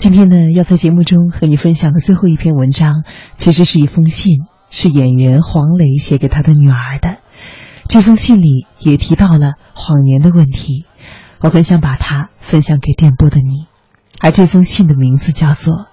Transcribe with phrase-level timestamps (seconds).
[0.00, 3.04] 今天呢，要在节目中和你分享的最后一篇文章，
[3.36, 4.38] 其实是一封信，
[4.70, 7.18] 是演员黄磊写给他的女儿的。
[7.86, 10.86] 这封信里也提到了谎言的问题，
[11.40, 13.66] 我很想把它分享给电波的你。
[14.20, 15.74] 而这封信的名字叫做《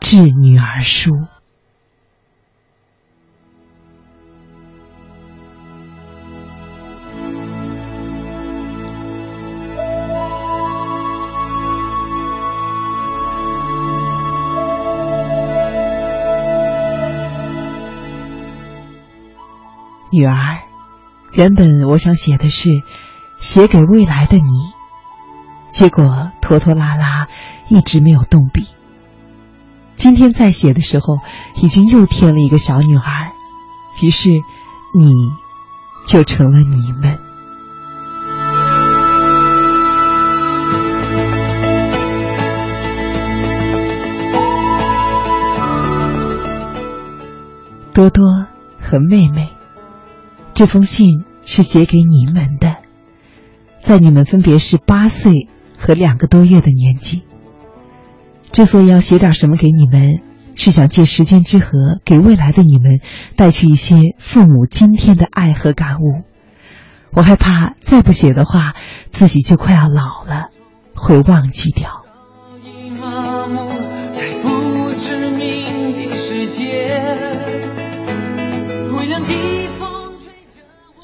[0.00, 1.10] 致女儿书》。
[20.12, 20.60] 女儿，
[21.32, 22.68] 原本我想写的是
[23.40, 24.42] 写给未来的你，
[25.72, 27.28] 结果拖拖拉拉，
[27.68, 28.68] 一直没有动笔。
[29.96, 31.20] 今天在写的时候，
[31.62, 33.32] 已经又添了一个小女儿，
[34.02, 34.28] 于是
[34.94, 35.14] 你
[36.06, 37.18] 就成了你们。
[47.94, 48.46] 多多
[48.78, 49.61] 和妹妹。
[50.62, 52.76] 这封信是写给你们的，
[53.82, 57.24] 在你们分别是八岁和两个多月的年纪。
[58.52, 60.20] 之所以要写点什么给你们，
[60.54, 63.00] 是想借时间之河给未来的你们
[63.34, 66.22] 带去一些父母今天的爱和感悟。
[67.10, 68.76] 我害怕再不写的话，
[69.10, 70.50] 自己就快要老了，
[70.94, 72.01] 会忘记掉。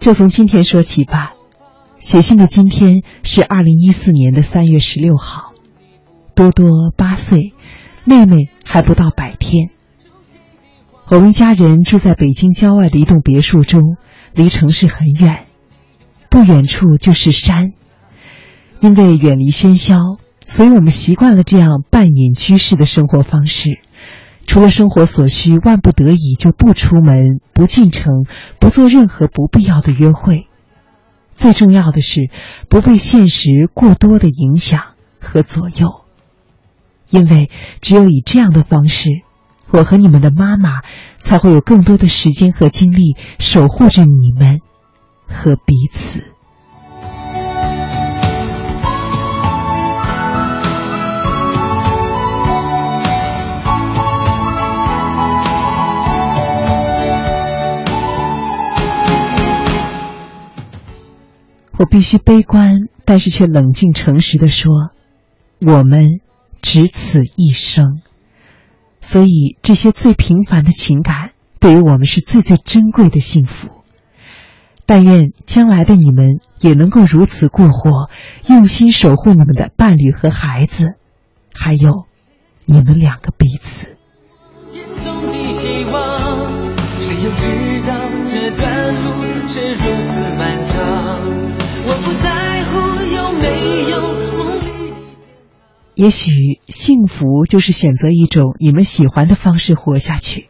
[0.08, 1.34] 就从今天说起吧。
[1.98, 5.52] 写信的今天是二零一四年的三月十六号，
[6.34, 7.52] 多多八岁，
[8.04, 9.68] 妹妹还不到百天。
[11.10, 13.98] 我们一家人住在北京郊外的一栋别墅中，
[14.32, 15.44] 离城市很远，
[16.30, 17.74] 不远处就是山。
[18.80, 23.78] 因为远离喧嚣，所以我们习惯了这样半隐居式的生活方式。
[24.48, 28.24] 除了生活所需，万不得已就不出门、不进城、
[28.58, 30.48] 不做任何不必要的约会。
[31.36, 32.30] 最重要的是，
[32.70, 34.80] 不被现实过多的影响
[35.20, 36.06] 和左右。
[37.10, 37.50] 因为
[37.82, 39.10] 只有以这样的方式，
[39.70, 40.80] 我和你们的妈妈
[41.18, 44.60] 才会有更多的时间和精力守护着你们
[45.26, 46.37] 和彼此。
[61.78, 62.74] 我必须悲观，
[63.04, 64.90] 但是却冷静诚实的说，
[65.60, 66.20] 我们
[66.60, 68.02] 只此一生，
[69.00, 71.30] 所以这些最平凡的情感，
[71.60, 73.68] 对于我们是最最珍贵的幸福。
[74.86, 78.10] 但愿将来的你们也能够如此过活，
[78.48, 80.94] 用心守护你们的伴侣和孩子，
[81.54, 82.06] 还有
[82.64, 83.96] 你们两个彼此。
[87.00, 87.94] 谁又知道
[88.28, 89.12] 这段路
[89.46, 90.97] 是如此漫长？
[92.04, 93.98] 不在乎有没有
[95.94, 100.48] 也许幸福就是选择一种你们喜欢的方式活下去。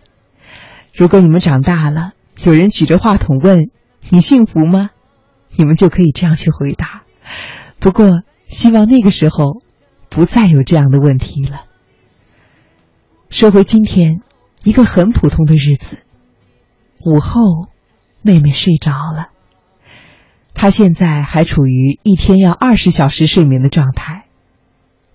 [0.95, 2.13] 如果你们长大了，
[2.45, 3.71] 有人举着话筒问
[4.11, 4.91] 你幸福吗？
[5.57, 7.03] 你们就可以这样去回答。
[7.79, 9.63] 不过，希望那个时候
[10.11, 11.65] 不再有这样的问题了。
[13.31, 14.21] 说回今天，
[14.65, 16.03] 一个很普通的日子。
[17.05, 17.41] 午后，
[18.23, 19.31] 妹妹睡着了。
[20.61, 24.25] 他现在还处于一天要二十小时睡眠的状态。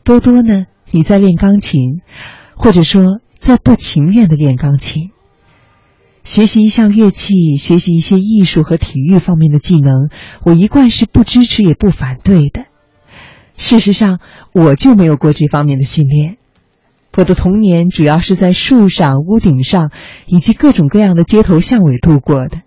[0.06, 0.68] 多多呢？
[0.90, 2.00] 你在练钢琴，
[2.56, 5.09] 或者说在不情愿的练钢琴。
[6.24, 10.09] 学习一项乐器，学习一些艺术和体育方面的技能，
[10.46, 12.68] 我一贯是不支持也不反对的。
[13.58, 14.20] 事实上，
[14.54, 16.38] 我就没有过这方面的训练。
[17.18, 19.92] 我的童年主要是在树上、屋顶上
[20.25, 22.62] 以及各种各样的街头巷尾度过的。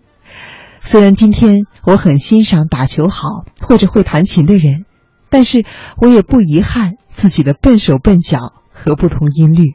[0.83, 4.85] 虽然今天我很欣赏打球好或者会弹琴的人，
[5.31, 5.65] 但是
[5.97, 6.97] 我也不遗憾。
[7.09, 9.73] 自己的笨手笨脚和不同音律，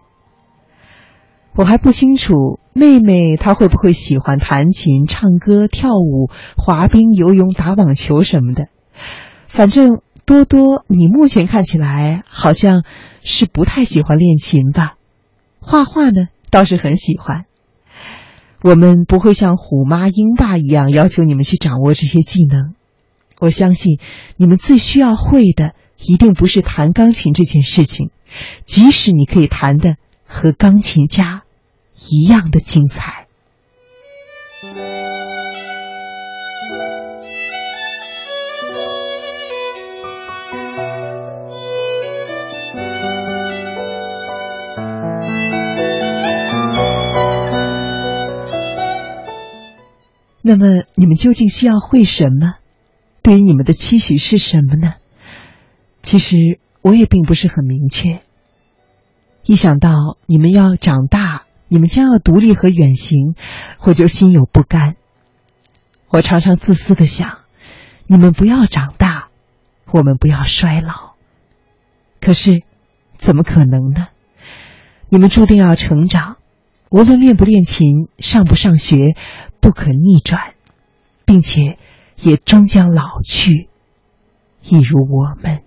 [1.55, 8.67] 我还不清楚妹妹她会不会喜欢弹琴、唱歌、跳舞、滑冰、游泳、打网球什么的。
[9.47, 12.83] 反正多多，你目前看起来好像
[13.23, 14.93] 是不太喜欢练琴吧？
[15.59, 17.45] 画画呢倒是很喜欢。
[18.61, 22.73] 我们不会像虎妈鹰爸一样要求你们去掌握这些技能。
[23.39, 23.99] 我相信
[24.37, 25.73] 你们最需要会的。
[26.03, 28.09] 一定不是弹钢琴这件事情，
[28.65, 31.43] 即使你可以弹的和钢琴家
[32.09, 33.20] 一样的精彩。
[50.41, 52.55] 那么你们究竟需要会什么？
[53.21, 54.95] 对于你们的期许是什么呢？
[56.01, 58.21] 其实我也并不是很明确。
[59.43, 63.35] 一想到你们要长大，你们将要独立和远行，
[63.81, 64.95] 我就心有不甘。
[66.09, 67.37] 我常常自私的想，
[68.07, 69.29] 你们不要长大，
[69.91, 71.13] 我们不要衰老。
[72.19, 72.63] 可是，
[73.17, 74.07] 怎么可能呢？
[75.09, 76.37] 你们注定要成长，
[76.91, 79.15] 无论练不练琴，上不上学，
[79.61, 80.55] 不可逆转，
[81.23, 81.77] 并且
[82.21, 83.69] 也终将老去，
[84.61, 85.61] 一如我们。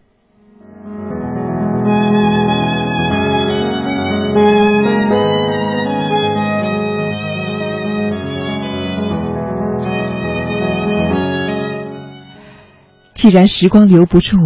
[13.14, 14.36] 既然时光留不住，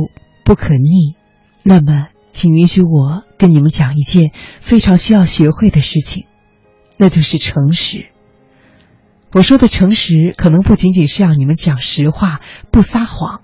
[0.45, 1.17] 不可逆，
[1.65, 2.11] 那么。
[2.31, 4.31] 请允许我跟你们讲一件
[4.61, 6.27] 非常需要学会的事情，
[6.99, 8.09] 那就是诚实。
[9.33, 12.41] 我说的诚实，可能不仅仅是要你们讲实话，
[12.71, 13.41] 不撒谎。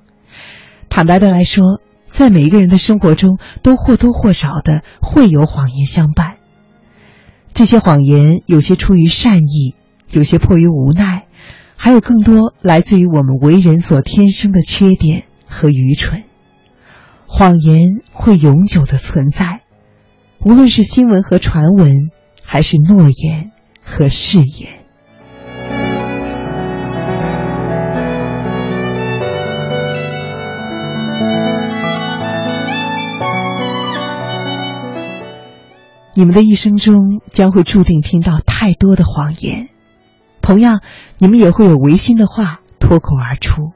[0.89, 6.37] 坦白的来说，在每一个人的生活中，都或多或少的会有谎言相伴。
[7.53, 9.75] 这些谎言有些出于善意，
[10.11, 11.27] 有些迫于无奈，
[11.77, 16.25] 还有更多来自于我们为人所天生的缺点和愚蠢。
[17.27, 19.63] 谎言会永久的存在，
[20.41, 22.11] 无论是新闻和传闻，
[22.55, 23.51] 还是诺言
[23.83, 24.85] 和誓言。
[36.15, 39.69] 你们的一生中将会注定听到太多的谎言，
[40.41, 40.81] 同样，
[41.19, 43.73] 你们也会有违心的话脱口而出。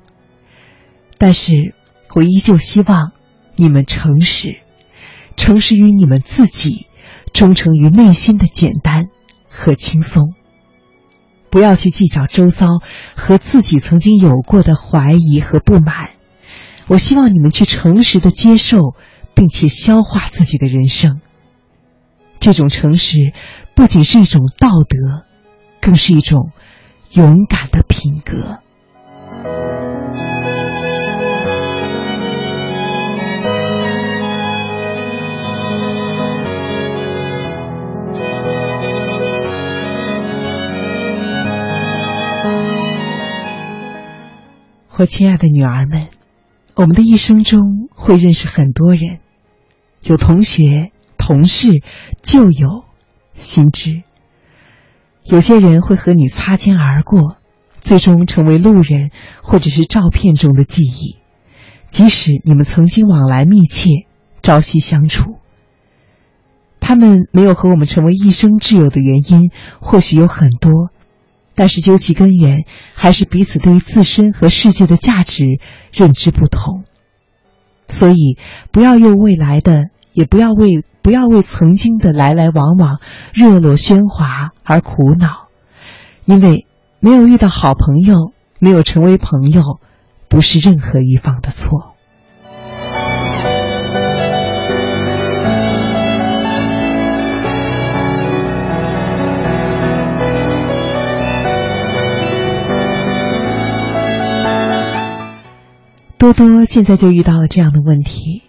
[1.18, 1.74] 但是
[2.14, 3.10] 我依旧希望。
[3.56, 4.60] 你们诚实，
[5.34, 6.86] 诚实于你们自己，
[7.38, 9.10] 忠诚于内心的简单
[9.48, 10.34] 和轻松。
[11.50, 12.80] 不要去计较周遭
[13.14, 16.10] 和自己曾经有过的怀疑和不满。
[16.88, 18.96] 我希望你们去诚实的接受，
[19.36, 21.20] 并且消化自己的人生。
[22.40, 23.32] 这种诚实
[23.76, 25.24] 不仅是一种道德，
[25.80, 26.50] 更是一种
[27.12, 28.58] 勇敢的品格。
[44.98, 46.08] 我亲爱的女儿们，
[46.74, 49.20] 我们的一生中会认识很多人，
[50.02, 51.84] 有同学、同事、
[52.20, 52.82] 旧友、
[53.34, 54.02] 新知。
[55.22, 57.36] 有些人会和你擦肩而过，
[57.78, 61.18] 最终成为路人或者是照片中的记忆。
[61.92, 63.90] 即使你们曾经往来密切、
[64.42, 65.36] 朝夕相处，
[66.80, 70.90] 他们没有和我们成为一生挚友的原因，或许有很多。
[71.58, 75.58] 但是究其根源，还是彼此对于自身和世界的价值
[75.92, 76.84] 认知不同。
[77.88, 78.38] 所以，
[78.70, 83.00] 不要用未来的，也不要为不要为曾经的来来往往、
[83.34, 85.48] 热络喧哗而苦恼，
[86.26, 86.64] 因为
[87.00, 89.80] 没有遇到好朋友，没有成为朋友，
[90.28, 91.96] 不是任何一方的错。
[106.18, 108.42] 多多现在就遇到了这样的问题，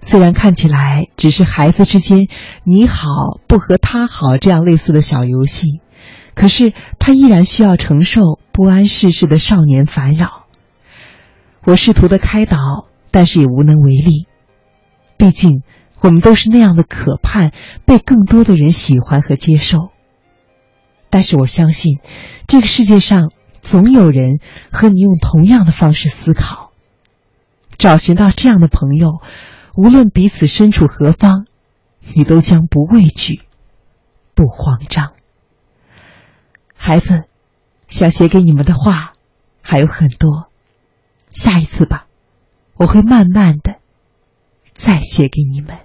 [0.00, 2.26] 虽然看起来只是孩子之间
[2.66, 3.06] “你好
[3.46, 5.80] 不和他好”这样类似的小游戏，
[6.34, 10.46] 可是他依然需要承受不谙世事的少年烦扰。
[11.64, 14.26] 我试图的开导，但是也无能为力。
[15.16, 15.62] 毕竟
[16.00, 17.52] 我们都是那样的可盼
[17.84, 19.90] 被更多的人喜欢和接受。
[21.08, 22.00] 但是我相信，
[22.48, 24.40] 这个世界上总有人
[24.72, 26.61] 和你用同样的方式思考。
[27.82, 29.20] 找寻到这样的朋友，
[29.74, 31.46] 无论彼此身处何方，
[32.14, 33.42] 你都将不畏惧，
[34.36, 35.14] 不慌张。
[36.76, 37.24] 孩子，
[37.88, 39.14] 想写给你们的话
[39.62, 40.48] 还有很多，
[41.32, 42.06] 下一次吧，
[42.74, 43.80] 我会慢慢的
[44.72, 45.76] 再写给你们。